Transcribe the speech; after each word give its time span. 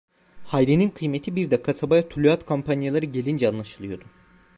Hayri'nin 0.45 0.89
kıymeti 0.89 1.35
bir 1.35 1.51
de 1.51 1.61
kasabaya 1.61 2.09
tuluat 2.09 2.45
kumpanyaları 2.45 3.05
gelince 3.05 3.49
anlaşılıyordu. 3.49 4.05